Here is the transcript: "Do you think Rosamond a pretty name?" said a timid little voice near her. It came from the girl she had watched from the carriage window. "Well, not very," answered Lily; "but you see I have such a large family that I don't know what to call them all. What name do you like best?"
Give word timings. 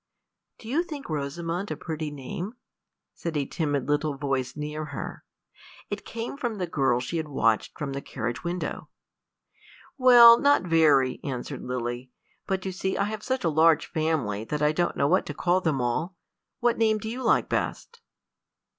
"Do 0.57 0.67
you 0.67 0.81
think 0.81 1.11
Rosamond 1.11 1.69
a 1.69 1.77
pretty 1.77 2.09
name?" 2.09 2.55
said 3.13 3.37
a 3.37 3.45
timid 3.45 3.87
little 3.87 4.17
voice 4.17 4.55
near 4.55 4.85
her. 4.85 5.23
It 5.91 6.05
came 6.05 6.37
from 6.37 6.55
the 6.55 6.65
girl 6.65 6.99
she 6.99 7.17
had 7.17 7.27
watched 7.27 7.77
from 7.77 7.93
the 7.93 8.01
carriage 8.01 8.43
window. 8.43 8.89
"Well, 9.99 10.39
not 10.39 10.63
very," 10.63 11.23
answered 11.23 11.61
Lily; 11.61 12.09
"but 12.47 12.65
you 12.65 12.71
see 12.71 12.97
I 12.97 13.03
have 13.03 13.21
such 13.21 13.43
a 13.43 13.47
large 13.49 13.85
family 13.85 14.43
that 14.45 14.63
I 14.63 14.71
don't 14.71 14.97
know 14.97 15.07
what 15.07 15.27
to 15.27 15.35
call 15.35 15.61
them 15.61 15.79
all. 15.79 16.15
What 16.61 16.79
name 16.79 16.97
do 16.97 17.07
you 17.07 17.21
like 17.21 17.47
best?" 17.47 18.01